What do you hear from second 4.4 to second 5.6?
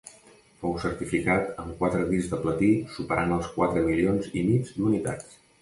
i mig d'unitats.